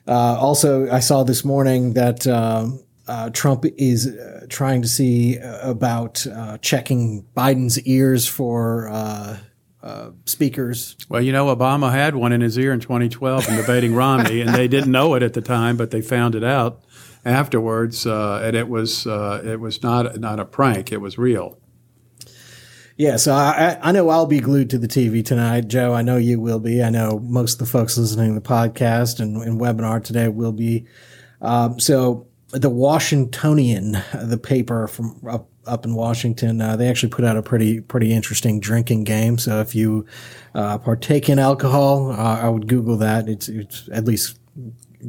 Uh, 0.08 0.38
also, 0.40 0.90
I 0.90 1.00
saw 1.00 1.24
this 1.24 1.44
morning 1.44 1.94
that 1.94 2.28
um, 2.28 2.84
uh, 3.08 3.30
Trump 3.32 3.66
is 3.78 4.08
uh, 4.08 4.46
trying 4.50 4.82
to 4.82 4.88
see 4.88 5.40
uh, 5.40 5.70
about 5.70 6.26
uh, 6.28 6.58
checking 6.60 7.26
Biden's 7.36 7.80
ears 7.82 8.28
for 8.28 8.88
uh, 8.90 9.38
speakers. 10.26 10.96
Well, 11.10 11.22
you 11.22 11.32
know, 11.32 11.56
Obama 11.56 11.92
had 11.92 12.16
one 12.16 12.32
in 12.32 12.42
his 12.42 12.58
ear 12.58 12.74
in 12.74 12.80
2012 12.80 13.50
in 13.50 13.56
debating 13.56 13.94
Romney, 13.96 14.42
and 14.42 14.54
they 14.54 14.68
didn't 14.68 14.92
know 14.92 15.14
it 15.14 15.22
at 15.22 15.34
the 15.34 15.42
time, 15.42 15.78
but 15.78 15.92
they 15.92 16.02
found 16.02 16.34
it 16.34 16.44
out 16.44 16.84
afterwards, 17.24 18.06
and 18.06 18.56
it 18.56 18.68
was 18.68 19.06
it 19.06 19.60
was 19.60 19.84
not 19.84 20.20
not 20.20 20.40
a 20.40 20.46
prank; 20.46 20.92
it 20.92 21.02
was 21.02 21.20
real. 21.20 21.60
Yeah, 22.98 23.18
so 23.18 23.34
I, 23.34 23.78
I 23.82 23.92
know 23.92 24.08
I'll 24.10 24.26
be 24.26 24.40
glued 24.40 24.70
to 24.70 24.78
the 24.78 24.88
TV 24.88 25.24
tonight. 25.24 25.68
Joe, 25.68 25.94
I 25.94 26.02
know 26.02 26.16
you 26.16 26.40
will 26.40 26.60
be. 26.60 26.82
I 26.82 26.90
know 26.90 27.20
most 27.20 27.54
of 27.54 27.60
the 27.60 27.66
folks 27.66 27.98
listening 27.98 28.34
to 28.34 28.40
the 28.40 28.48
podcast 28.48 29.20
and, 29.20 29.36
and 29.42 29.60
webinar 29.60 30.02
today 30.02 30.30
will 30.30 30.54
be. 30.54 30.86
Um, 31.42 31.78
so 31.78 32.28
the 32.52 32.70
Washingtonian, 32.70 33.98
the 34.14 34.40
paper 34.42 34.88
from 34.88 35.20
up, 35.28 35.50
up 35.66 35.84
in 35.84 35.94
Washington, 35.94 36.62
uh, 36.62 36.78
they 36.78 36.88
actually 36.88 37.10
put 37.10 37.26
out 37.26 37.36
a 37.36 37.42
pretty 37.42 37.82
pretty 37.82 38.14
interesting 38.14 38.62
drinking 38.62 39.04
game. 39.04 39.38
So 39.38 39.60
if 39.60 39.76
you 39.76 40.06
uh, 40.54 40.78
partake 40.78 41.28
in 41.28 41.38
alcohol, 41.38 42.12
uh, 42.12 42.40
I 42.40 42.48
would 42.48 42.68
Google 42.68 42.96
that. 42.98 43.28
It's, 43.28 43.50
it's 43.50 43.90
at 43.92 44.06
least 44.06 44.40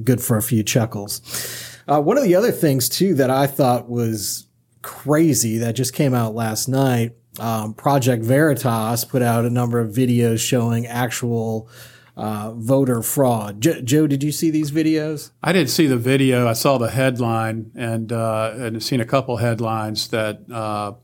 good 0.03 0.21
for 0.21 0.37
a 0.37 0.43
few 0.43 0.65
chuckles. 0.65 1.79
Uh, 1.87 2.01
one 2.01 2.19
of 2.19 2.25
the 2.25 2.35
other 2.35 2.51
things 2.51 2.89
too 2.89 3.15
that 3.15 3.31
I 3.31 3.47
thought 3.47 3.89
was 3.89 4.49
crazy 4.83 5.59
that 5.59 5.77
just 5.77 5.95
came 5.95 6.15
out 6.15 6.35
last 6.35 6.67
night 6.69 7.15
um, 7.39 7.75
Project 7.75 8.25
Veritas 8.25 9.05
put 9.05 9.23
out 9.23 9.45
a 9.45 9.51
number 9.51 9.81
of 9.81 9.93
videos 9.93 10.41
showing 10.41 10.87
actual 10.87 11.69
uh, 12.17 12.53
voter 12.55 13.03
fraud. 13.03 13.61
Jo- 13.61 13.81
Joe, 13.83 14.07
did 14.07 14.23
you 14.23 14.33
see 14.33 14.51
these 14.51 14.71
videos? 14.71 15.31
I 15.43 15.53
didn't 15.53 15.71
see 15.71 15.87
the 15.87 15.99
video. 15.99 16.49
I 16.49 16.55
saw 16.55 16.79
the 16.79 16.91
headline 16.91 17.73
and 17.75 18.13
uh, 18.13 18.55
and 18.57 18.83
seen 18.83 19.01
a 19.01 19.05
couple 19.05 19.37
headlines 19.37 20.09
that 20.09 20.51
uh, 20.51 20.95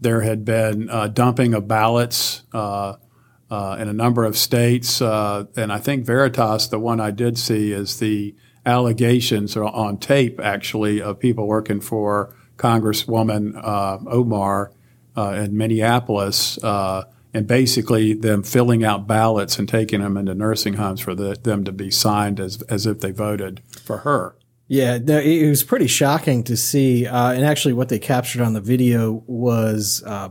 there 0.00 0.20
had 0.20 0.44
been 0.44 0.90
uh, 0.90 1.08
dumping 1.08 1.54
of 1.54 1.66
ballots 1.66 2.42
uh, 2.52 2.96
uh, 3.50 3.76
in 3.80 3.88
a 3.88 3.92
number 3.92 4.24
of 4.24 4.36
states. 4.36 5.00
and 5.00 5.72
I 5.72 5.78
think 5.78 6.04
Veritas, 6.04 6.68
the 6.68 6.78
one 6.78 7.00
I 7.00 7.10
did 7.10 7.38
see, 7.38 7.72
is 7.72 7.98
the 7.98 8.34
allegations 8.66 9.56
are 9.56 9.64
on 9.64 9.96
tape 9.96 10.38
actually 10.38 11.00
of 11.00 11.18
people 11.18 11.46
working 11.46 11.80
for 11.80 12.36
Congresswoman 12.58 13.58
Omar 14.06 14.72
uh, 15.20 15.32
in 15.32 15.56
Minneapolis, 15.56 16.62
uh, 16.62 17.04
and 17.32 17.46
basically 17.46 18.14
them 18.14 18.42
filling 18.42 18.84
out 18.84 19.06
ballots 19.06 19.58
and 19.58 19.68
taking 19.68 20.00
them 20.00 20.16
into 20.16 20.34
nursing 20.34 20.74
homes 20.74 21.00
for 21.00 21.14
the, 21.14 21.36
them 21.42 21.64
to 21.64 21.72
be 21.72 21.90
signed 21.90 22.40
as 22.40 22.62
as 22.62 22.86
if 22.86 23.00
they 23.00 23.12
voted 23.12 23.62
for 23.82 23.98
her. 23.98 24.36
Yeah, 24.66 24.98
it 25.02 25.48
was 25.48 25.64
pretty 25.64 25.88
shocking 25.88 26.44
to 26.44 26.56
see. 26.56 27.06
Uh, 27.06 27.32
and 27.32 27.44
actually, 27.44 27.74
what 27.74 27.88
they 27.88 27.98
captured 27.98 28.40
on 28.40 28.52
the 28.52 28.60
video 28.60 29.24
was 29.26 30.02
uh, 30.06 30.28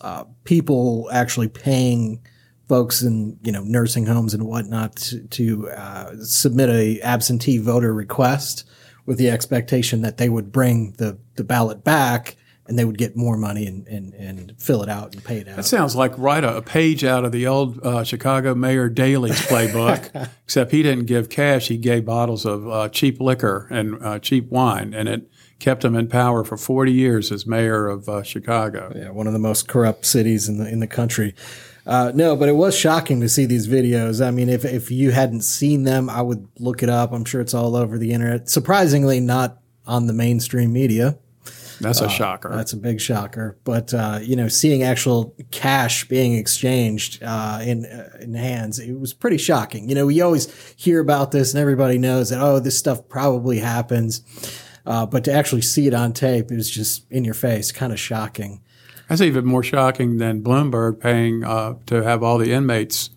uh, 0.00 0.24
people 0.44 1.08
actually 1.12 1.48
paying 1.48 2.20
folks 2.68 3.02
in 3.02 3.38
you 3.42 3.52
know 3.52 3.62
nursing 3.62 4.06
homes 4.06 4.34
and 4.34 4.44
whatnot 4.46 4.96
to, 4.96 5.20
to 5.28 5.70
uh, 5.70 6.12
submit 6.22 6.68
a 6.68 7.00
absentee 7.02 7.58
voter 7.58 7.94
request 7.94 8.68
with 9.06 9.16
the 9.16 9.30
expectation 9.30 10.02
that 10.02 10.18
they 10.18 10.28
would 10.28 10.52
bring 10.52 10.92
the 10.98 11.18
the 11.36 11.44
ballot 11.44 11.82
back 11.82 12.36
and 12.68 12.78
they 12.78 12.84
would 12.84 12.98
get 12.98 13.16
more 13.16 13.36
money 13.36 13.66
and, 13.66 13.88
and, 13.88 14.14
and 14.14 14.54
fill 14.58 14.82
it 14.82 14.90
out 14.90 15.14
and 15.14 15.24
pay 15.24 15.38
it 15.38 15.48
out. 15.48 15.56
That 15.56 15.64
sounds 15.64 15.96
like 15.96 16.16
right 16.18 16.44
a, 16.44 16.60
page 16.60 17.02
out 17.02 17.24
of 17.24 17.32
the 17.32 17.46
old 17.46 17.84
uh, 17.84 18.04
Chicago 18.04 18.54
Mayor 18.54 18.90
Daley's 18.90 19.40
playbook, 19.40 20.28
except 20.44 20.70
he 20.70 20.82
didn't 20.82 21.06
give 21.06 21.30
cash. 21.30 21.68
He 21.68 21.78
gave 21.78 22.04
bottles 22.04 22.44
of 22.44 22.68
uh, 22.68 22.88
cheap 22.90 23.20
liquor 23.20 23.66
and 23.70 24.04
uh, 24.04 24.18
cheap 24.18 24.50
wine, 24.50 24.92
and 24.92 25.08
it 25.08 25.30
kept 25.58 25.84
him 25.84 25.96
in 25.96 26.08
power 26.08 26.44
for 26.44 26.58
40 26.58 26.92
years 26.92 27.32
as 27.32 27.46
mayor 27.46 27.88
of 27.88 28.08
uh, 28.08 28.22
Chicago. 28.22 28.92
Yeah, 28.94 29.10
one 29.10 29.26
of 29.26 29.32
the 29.32 29.38
most 29.38 29.66
corrupt 29.66 30.04
cities 30.04 30.48
in 30.48 30.58
the 30.58 30.68
in 30.68 30.80
the 30.80 30.86
country. 30.86 31.34
Uh, 31.86 32.12
no, 32.14 32.36
but 32.36 32.50
it 32.50 32.54
was 32.54 32.76
shocking 32.76 33.18
to 33.22 33.30
see 33.30 33.46
these 33.46 33.66
videos. 33.66 34.24
I 34.24 34.30
mean, 34.30 34.50
if, 34.50 34.62
if 34.66 34.90
you 34.90 35.10
hadn't 35.10 35.40
seen 35.40 35.84
them, 35.84 36.10
I 36.10 36.20
would 36.20 36.46
look 36.58 36.82
it 36.82 36.90
up. 36.90 37.12
I'm 37.12 37.24
sure 37.24 37.40
it's 37.40 37.54
all 37.54 37.74
over 37.74 37.96
the 37.96 38.12
internet. 38.12 38.50
Surprisingly, 38.50 39.20
not 39.20 39.62
on 39.86 40.06
the 40.06 40.12
mainstream 40.12 40.70
media. 40.70 41.18
That's 41.80 42.00
a 42.00 42.06
uh, 42.06 42.08
shocker. 42.08 42.50
That's 42.50 42.72
a 42.72 42.76
big 42.76 43.00
shocker. 43.00 43.58
But 43.64 43.94
uh, 43.94 44.18
you 44.22 44.36
know, 44.36 44.48
seeing 44.48 44.82
actual 44.82 45.34
cash 45.50 46.06
being 46.08 46.34
exchanged 46.34 47.22
uh, 47.22 47.60
in 47.62 47.84
uh, 47.86 48.18
in 48.20 48.34
hands, 48.34 48.78
it 48.78 48.98
was 48.98 49.14
pretty 49.14 49.38
shocking. 49.38 49.88
You 49.88 49.94
know, 49.94 50.06
we 50.06 50.20
always 50.20 50.52
hear 50.76 51.00
about 51.00 51.30
this, 51.30 51.52
and 51.52 51.60
everybody 51.60 51.98
knows 51.98 52.30
that 52.30 52.40
oh, 52.40 52.60
this 52.60 52.78
stuff 52.78 53.08
probably 53.08 53.58
happens. 53.58 54.22
Uh, 54.84 55.04
but 55.04 55.24
to 55.24 55.32
actually 55.32 55.60
see 55.60 55.86
it 55.86 55.94
on 55.94 56.12
tape 56.12 56.50
is 56.50 56.70
just 56.70 57.04
in 57.10 57.24
your 57.24 57.34
face, 57.34 57.70
kind 57.72 57.92
of 57.92 58.00
shocking. 58.00 58.62
That's 59.08 59.20
even 59.20 59.44
more 59.44 59.62
shocking 59.62 60.16
than 60.16 60.42
Bloomberg 60.42 61.00
paying 61.00 61.44
uh, 61.44 61.74
to 61.86 62.02
have 62.02 62.22
all 62.22 62.38
the 62.38 62.52
inmates 62.52 63.10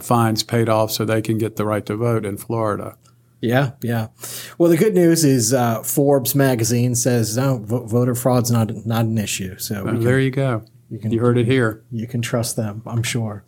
fines 0.00 0.42
paid 0.42 0.68
off 0.68 0.90
so 0.92 1.04
they 1.04 1.20
can 1.20 1.36
get 1.36 1.56
the 1.56 1.64
right 1.64 1.84
to 1.86 1.96
vote 1.96 2.24
in 2.24 2.36
Florida. 2.36 2.96
Yeah, 3.44 3.72
yeah. 3.82 4.08
Well, 4.56 4.70
the 4.70 4.78
good 4.78 4.94
news 4.94 5.22
is 5.22 5.52
uh, 5.52 5.82
Forbes 5.82 6.34
magazine 6.34 6.94
says 6.94 7.36
no, 7.36 7.58
voter 7.58 8.14
fraud's 8.14 8.50
not 8.50 8.86
not 8.86 9.04
an 9.04 9.18
issue. 9.18 9.58
So 9.58 9.84
can, 9.84 10.00
there 10.00 10.18
you 10.18 10.30
go. 10.30 10.64
You, 10.88 10.98
can, 10.98 11.10
you 11.10 11.20
heard 11.20 11.36
it 11.36 11.46
here. 11.46 11.84
You 11.90 12.06
can 12.06 12.22
trust 12.22 12.56
them, 12.56 12.82
I'm 12.86 13.02
sure. 13.02 13.44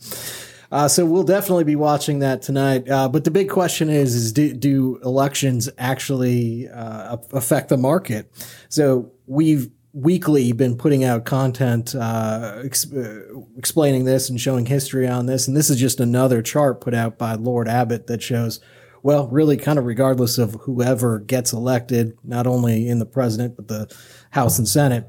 Uh, 0.70 0.88
so 0.88 1.06
we'll 1.06 1.22
definitely 1.22 1.64
be 1.64 1.76
watching 1.76 2.18
that 2.18 2.42
tonight. 2.42 2.88
Uh, 2.90 3.08
but 3.08 3.24
the 3.24 3.30
big 3.30 3.48
question 3.48 3.88
is: 3.88 4.14
is 4.14 4.32
do, 4.32 4.52
do 4.52 5.00
elections 5.02 5.70
actually 5.78 6.68
uh, 6.68 7.16
affect 7.32 7.70
the 7.70 7.78
market? 7.78 8.30
So 8.68 9.12
we've 9.26 9.70
weekly 9.94 10.52
been 10.52 10.76
putting 10.76 11.04
out 11.04 11.24
content 11.24 11.94
uh, 11.94 12.60
ex- 12.62 12.92
uh, 12.92 13.22
explaining 13.56 14.04
this 14.04 14.28
and 14.28 14.38
showing 14.38 14.66
history 14.66 15.08
on 15.08 15.24
this, 15.24 15.48
and 15.48 15.56
this 15.56 15.70
is 15.70 15.80
just 15.80 16.00
another 16.00 16.42
chart 16.42 16.82
put 16.82 16.92
out 16.92 17.16
by 17.16 17.34
Lord 17.34 17.66
Abbett 17.66 18.08
that 18.08 18.22
shows 18.22 18.60
well, 19.06 19.28
really 19.28 19.56
kind 19.56 19.78
of 19.78 19.84
regardless 19.84 20.36
of 20.36 20.54
whoever 20.62 21.20
gets 21.20 21.52
elected, 21.52 22.18
not 22.25 22.44
only 22.46 22.88
in 22.88 22.98
the 22.98 23.06
president, 23.06 23.54
but 23.54 23.68
the 23.68 23.86
House 24.30 24.58
and 24.58 24.66
Senate, 24.66 25.04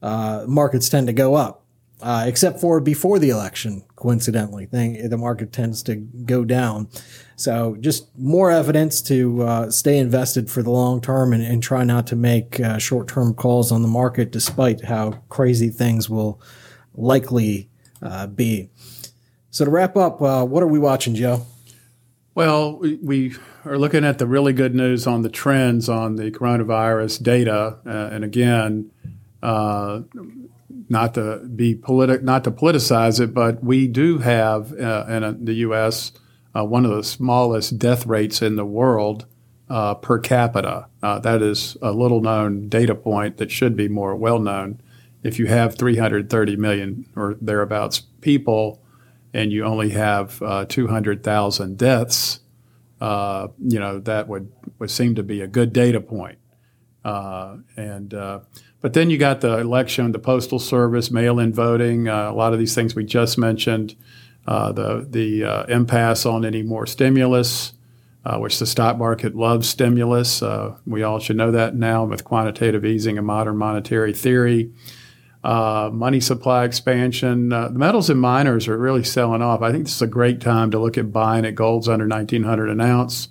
uh, 0.00 0.44
markets 0.48 0.88
tend 0.88 1.06
to 1.06 1.12
go 1.12 1.34
up. 1.34 1.62
uh, 2.02 2.24
except 2.26 2.60
for 2.60 2.80
before 2.80 3.18
the 3.18 3.30
election. 3.30 3.84
Coincidentally, 3.94 4.66
thing 4.66 5.08
the 5.08 5.16
market 5.16 5.52
tends 5.52 5.82
to 5.84 5.94
go 5.94 6.44
down. 6.44 6.88
So 7.36 7.76
just 7.78 8.08
more 8.18 8.50
evidence 8.50 9.00
to 9.02 9.42
uh, 9.42 9.70
stay 9.70 9.98
invested 9.98 10.50
for 10.50 10.62
the 10.62 10.70
long 10.70 11.00
term 11.00 11.32
and, 11.32 11.42
and 11.42 11.62
try 11.62 11.84
not 11.84 12.08
to 12.08 12.16
make 12.16 12.58
uh, 12.58 12.78
short 12.78 13.06
term 13.06 13.34
calls 13.34 13.70
on 13.70 13.82
the 13.82 13.88
market, 13.88 14.32
despite 14.32 14.84
how 14.84 15.12
crazy 15.28 15.68
things 15.68 16.10
will 16.10 16.40
likely 16.94 17.70
uh, 18.02 18.26
be. 18.26 18.70
So 19.50 19.64
to 19.64 19.70
wrap 19.70 19.96
up, 19.96 20.20
uh, 20.20 20.44
what 20.44 20.62
are 20.62 20.68
we 20.68 20.80
watching, 20.80 21.14
Joe? 21.14 21.46
Well, 22.34 22.78
we, 22.78 23.34
are 23.66 23.76
looking 23.76 24.04
at 24.04 24.18
the 24.18 24.26
really 24.26 24.54
good 24.54 24.74
news 24.74 25.06
on 25.06 25.20
the 25.20 25.28
trends 25.28 25.88
on 25.88 26.16
the 26.16 26.30
coronavirus 26.30 27.22
data, 27.22 27.78
uh, 27.86 28.08
and 28.10 28.24
again, 28.24 28.90
uh, 29.42 30.00
not 30.88 31.14
to 31.14 31.46
be 31.54 31.74
politic, 31.74 32.22
not 32.22 32.44
to 32.44 32.50
politicize 32.50 33.20
it, 33.20 33.34
but 33.34 33.62
we 33.62 33.86
do 33.86 34.18
have 34.18 34.72
uh, 34.72 35.04
in 35.08 35.22
a, 35.22 35.32
the 35.32 35.54
U.S. 35.54 36.12
Uh, 36.56 36.64
one 36.64 36.86
of 36.86 36.90
the 36.90 37.04
smallest 37.04 37.78
death 37.78 38.06
rates 38.06 38.40
in 38.40 38.56
the 38.56 38.64
world 38.64 39.26
uh, 39.68 39.94
per 39.94 40.18
capita. 40.18 40.86
Uh, 41.02 41.18
that 41.18 41.42
is 41.42 41.76
a 41.82 41.92
little 41.92 42.22
known 42.22 42.68
data 42.68 42.94
point 42.94 43.36
that 43.36 43.50
should 43.50 43.76
be 43.76 43.88
more 43.88 44.16
well 44.16 44.38
known. 44.38 44.80
If 45.22 45.38
you 45.38 45.46
have 45.46 45.76
330 45.76 46.56
million 46.56 47.06
or 47.14 47.36
thereabouts 47.40 48.00
people, 48.22 48.81
and 49.34 49.52
you 49.52 49.64
only 49.64 49.90
have 49.90 50.40
uh, 50.42 50.64
200,000 50.66 51.78
deaths, 51.78 52.40
uh, 53.00 53.48
you 53.58 53.78
know 53.78 53.98
that 54.00 54.28
would 54.28 54.52
would 54.78 54.90
seem 54.90 55.14
to 55.14 55.22
be 55.22 55.40
a 55.40 55.46
good 55.46 55.72
data 55.72 56.00
point. 56.00 56.38
and 57.04 58.14
but 58.82 58.94
then 58.94 59.10
you 59.10 59.16
got 59.16 59.40
the 59.40 59.58
election, 59.58 60.10
the 60.10 60.18
postal 60.18 60.58
service, 60.58 61.10
mail-in 61.10 61.54
voting, 61.54 62.08
uh, 62.08 62.30
a 62.30 62.34
lot 62.34 62.52
of 62.52 62.58
these 62.58 62.74
things 62.74 62.96
we 62.96 63.04
just 63.04 63.38
mentioned, 63.38 63.94
uh, 64.46 64.72
the 64.72 65.06
the 65.08 65.44
uh, 65.44 65.64
impasse 65.66 66.26
on 66.26 66.44
any 66.44 66.62
more 66.62 66.84
stimulus, 66.84 67.74
uh, 68.24 68.38
which 68.38 68.58
the 68.58 68.66
stock 68.66 68.98
market 68.98 69.36
loves 69.36 69.68
stimulus. 69.68 70.42
Uh, 70.42 70.76
we 70.84 71.04
all 71.04 71.20
should 71.20 71.36
know 71.36 71.52
that 71.52 71.76
now 71.76 72.04
with 72.04 72.24
quantitative 72.24 72.84
easing 72.84 73.16
and 73.16 73.26
modern 73.26 73.56
monetary 73.56 74.12
theory. 74.12 74.72
Uh, 75.44 75.90
money 75.92 76.20
supply 76.20 76.64
expansion. 76.64 77.48
the 77.48 77.70
metals 77.70 78.08
and 78.08 78.20
miners 78.20 78.68
are 78.68 78.78
really 78.78 79.02
selling 79.02 79.42
off. 79.42 79.60
I 79.60 79.72
think 79.72 79.84
this 79.84 79.96
is 79.96 80.02
a 80.02 80.06
great 80.06 80.40
time 80.40 80.70
to 80.70 80.78
look 80.78 80.96
at 80.96 81.12
buying 81.12 81.44
at 81.44 81.56
gold's 81.56 81.88
under 81.88 82.06
1900 82.06 82.70
an 82.70 82.80
ounce, 82.80 83.28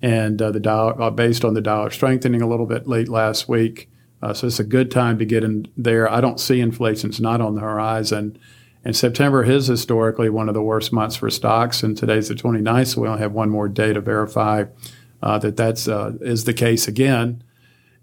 and 0.00 0.38
the 0.38 0.58
dollar 0.58 1.10
based 1.10 1.44
on 1.44 1.52
the 1.52 1.60
dollar 1.60 1.90
strengthening 1.90 2.40
a 2.40 2.48
little 2.48 2.66
bit 2.66 2.88
late 2.88 3.08
last 3.08 3.48
week. 3.48 3.90
Uh, 4.22 4.32
so 4.32 4.46
it's 4.46 4.60
a 4.60 4.64
good 4.64 4.90
time 4.90 5.18
to 5.18 5.24
get 5.24 5.44
in 5.44 5.66
there. 5.76 6.10
I 6.10 6.20
don't 6.20 6.38
see 6.40 6.60
inflation's 6.60 7.20
not 7.20 7.40
on 7.40 7.56
the 7.56 7.60
horizon. 7.60 8.38
And 8.84 8.96
September 8.96 9.44
is 9.44 9.66
historically 9.66 10.28
one 10.28 10.48
of 10.48 10.54
the 10.54 10.62
worst 10.62 10.92
months 10.92 11.16
for 11.16 11.30
stocks, 11.30 11.82
and 11.82 11.96
today's 11.96 12.28
the 12.28 12.34
29th, 12.34 12.94
so 12.94 13.02
we 13.02 13.08
only 13.08 13.20
have 13.20 13.32
one 13.32 13.50
more 13.50 13.68
day 13.68 13.92
to 13.92 14.00
verify 14.00 14.64
uh, 15.22 15.38
that 15.38 15.56
that's 15.56 15.86
uh, 15.86 16.12
is 16.20 16.44
the 16.44 16.54
case 16.54 16.88
again. 16.88 17.44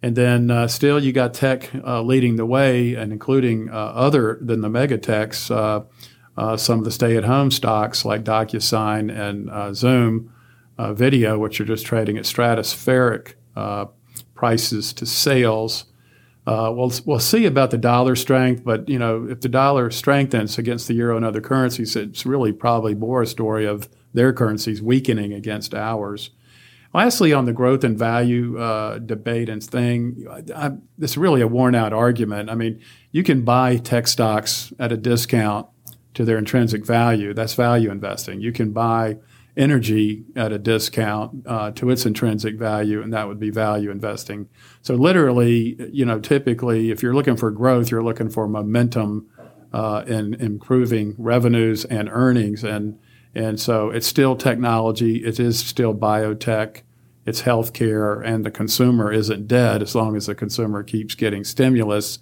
And 0.01 0.15
then 0.15 0.49
uh, 0.49 0.67
still, 0.67 1.03
you 1.03 1.11
got 1.11 1.33
tech 1.33 1.69
uh, 1.75 2.01
leading 2.01 2.37
the 2.37 2.45
way, 2.45 2.95
and 2.95 3.11
including 3.11 3.69
uh, 3.69 3.73
other 3.73 4.37
than 4.41 4.61
the 4.61 4.69
mega 4.69 4.97
techs, 4.97 5.39
some 5.39 6.79
of 6.79 6.83
the 6.85 6.91
stay-at-home 6.91 7.51
stocks 7.51 8.05
like 8.05 8.23
DocuSign 8.23 9.11
and 9.11 9.75
Zoom 9.75 10.33
Video, 10.79 11.37
which 11.37 11.59
are 11.59 11.65
just 11.65 11.85
trading 11.85 12.17
at 12.17 12.23
stratospheric 12.23 13.33
prices 14.35 14.93
to 14.93 15.05
sales. 15.05 15.85
Uh, 16.47 16.71
we'll 16.73 16.91
we'll 17.05 17.19
see 17.19 17.45
about 17.45 17.69
the 17.69 17.77
dollar 17.77 18.15
strength, 18.15 18.63
but 18.63 18.87
you 18.87 18.97
know 18.97 19.27
if 19.29 19.41
the 19.41 19.49
dollar 19.49 19.91
strengthens 19.91 20.57
against 20.57 20.87
the 20.87 20.93
euro 20.93 21.17
and 21.17 21.25
other 21.25 21.41
currencies, 21.41 21.95
it's 21.95 22.25
really 22.25 22.53
probably 22.53 22.95
more 22.95 23.21
a 23.21 23.27
story 23.27 23.65
of 23.65 23.89
their 24.13 24.31
currencies 24.31 24.81
weakening 24.81 25.33
against 25.33 25.75
ours. 25.75 26.31
Lastly, 26.93 27.34
on 27.34 27.45
the 27.45 27.54
growth 27.54 27.84
and 27.84 27.97
value 27.97 28.58
uh, 28.58 28.97
debate 28.97 29.47
and 29.47 29.63
thing, 29.63 30.25
I, 30.56 30.71
it's 30.97 31.17
really 31.17 31.41
a 31.41 31.47
worn 31.47 31.75
out 31.75 31.93
argument. 31.93 32.49
I 32.49 32.56
mean, 32.56 32.82
you 33.12 33.23
can 33.23 33.43
buy 33.43 33.78
tech 33.78 34.08
stocks 34.08 34.73
at 34.80 34.91
a 34.91 34.97
discount 34.97 35.67
to 36.15 36.25
their 36.25 36.38
intrinsic 36.38 36.86
value. 36.86 37.34
That's 37.34 37.54
value 37.54 37.91
investing. 37.91 38.41
You 38.41 38.52
can 38.52 38.71
buy 38.71 39.17
energy 39.56 40.23
at 40.36 40.52
a 40.52 40.58
discount 40.58 41.45
uh, 41.45 41.71
to 41.71 41.91
its 41.91 42.06
intrinsic 42.06 42.56
value, 42.56 43.04
and 43.04 43.13
that 43.13 43.28
would 43.28 43.39
be 43.39 43.52
value 43.52 43.91
investing. 43.91 44.49
So, 44.82 44.95
literally, 44.95 45.78
you 45.91 46.06
know, 46.06 46.19
typically, 46.19 46.89
if 46.89 47.04
you're 47.04 47.13
looking 47.13 47.38
for 47.38 47.52
growth, 47.52 47.91
you're 47.91 48.04
looking 48.04 48.30
for 48.30 48.47
momentum 48.47 49.28
uh, 49.71 50.04
in 50.08 50.34
improving 50.36 51.13
revenues 51.17 51.86
and 51.86 52.10
earnings, 52.12 52.63
and 52.63 52.97
and 53.35 53.59
so 53.59 53.89
it's 53.89 54.07
still 54.07 54.35
technology. 54.35 55.23
It 55.25 55.39
is 55.39 55.59
still 55.59 55.93
biotech. 55.93 56.81
It's 57.25 57.43
healthcare, 57.43 58.25
and 58.25 58.45
the 58.45 58.51
consumer 58.51 59.11
isn't 59.11 59.47
dead 59.47 59.83
as 59.83 59.93
long 59.93 60.15
as 60.15 60.25
the 60.25 60.35
consumer 60.35 60.83
keeps 60.83 61.15
getting 61.15 61.43
stimulus. 61.43 62.19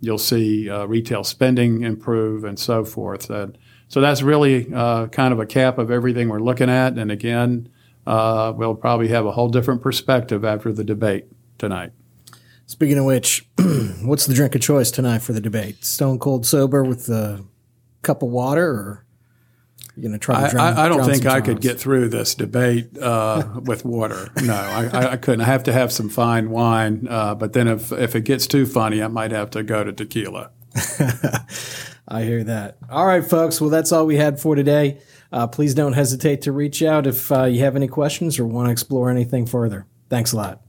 You'll 0.00 0.18
see 0.18 0.68
uh, 0.68 0.86
retail 0.86 1.24
spending 1.24 1.82
improve 1.82 2.44
and 2.44 2.58
so 2.58 2.84
forth. 2.84 3.30
And, 3.30 3.56
so 3.90 4.00
that's 4.00 4.22
really 4.22 4.72
uh, 4.72 5.08
kind 5.08 5.32
of 5.32 5.40
a 5.40 5.46
cap 5.46 5.76
of 5.76 5.90
everything 5.90 6.28
we're 6.28 6.38
looking 6.38 6.70
at. 6.70 6.96
And 6.96 7.10
again, 7.10 7.68
uh, 8.06 8.52
we'll 8.56 8.76
probably 8.76 9.08
have 9.08 9.26
a 9.26 9.32
whole 9.32 9.48
different 9.48 9.82
perspective 9.82 10.44
after 10.44 10.72
the 10.72 10.84
debate 10.84 11.26
tonight. 11.58 11.90
Speaking 12.66 12.98
of 12.98 13.04
which, 13.04 13.48
what's 14.02 14.26
the 14.26 14.34
drink 14.34 14.54
of 14.54 14.60
choice 14.60 14.92
tonight 14.92 15.22
for 15.22 15.32
the 15.32 15.40
debate? 15.40 15.84
Stone 15.84 16.20
cold 16.20 16.46
sober 16.46 16.84
with 16.84 17.08
a 17.08 17.44
cup 18.02 18.22
of 18.22 18.28
water, 18.28 18.70
or 18.70 19.06
you 20.00 20.08
going 20.08 20.18
to 20.18 20.24
try 20.24 20.44
to 20.44 20.50
drown, 20.50 20.78
I, 20.78 20.84
I 20.84 20.88
don't 20.88 21.04
think 21.04 21.26
I 21.26 21.40
could 21.40 21.60
get 21.60 21.78
through 21.78 22.08
this 22.08 22.34
debate 22.34 22.96
uh, 22.98 23.44
with 23.64 23.84
water. 23.84 24.30
No, 24.42 24.54
I, 24.54 25.12
I, 25.12 25.16
couldn't. 25.16 25.42
I 25.42 25.44
have 25.44 25.64
to 25.64 25.72
have 25.72 25.92
some 25.92 26.08
fine 26.08 26.50
wine. 26.50 27.06
Uh, 27.08 27.34
but 27.34 27.52
then 27.52 27.68
if 27.68 27.92
if 27.92 28.16
it 28.16 28.22
gets 28.22 28.46
too 28.46 28.66
funny, 28.66 29.02
I 29.02 29.08
might 29.08 29.30
have 29.32 29.50
to 29.50 29.62
go 29.62 29.84
to 29.84 29.92
tequila. 29.92 30.50
I 32.08 32.24
hear 32.24 32.42
that. 32.44 32.78
All 32.90 33.06
right, 33.06 33.24
folks. 33.24 33.60
Well, 33.60 33.70
that's 33.70 33.92
all 33.92 34.06
we 34.06 34.16
had 34.16 34.40
for 34.40 34.54
today. 34.54 35.00
Uh, 35.32 35.46
please 35.46 35.74
don't 35.74 35.92
hesitate 35.92 36.42
to 36.42 36.52
reach 36.52 36.82
out 36.82 37.06
if 37.06 37.30
uh, 37.30 37.44
you 37.44 37.60
have 37.60 37.76
any 37.76 37.86
questions 37.86 38.38
or 38.38 38.46
want 38.46 38.66
to 38.66 38.72
explore 38.72 39.10
anything 39.10 39.46
further. 39.46 39.86
Thanks 40.08 40.32
a 40.32 40.36
lot. 40.36 40.60